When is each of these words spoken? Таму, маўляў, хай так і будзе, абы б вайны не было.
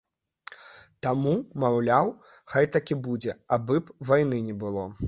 Таму, 1.07 1.33
маўляў, 1.65 2.11
хай 2.55 2.65
так 2.79 2.85
і 2.97 3.01
будзе, 3.11 3.31
абы 3.59 3.75
б 3.85 4.13
вайны 4.13 4.37
не 4.51 4.63
было. 4.67 4.93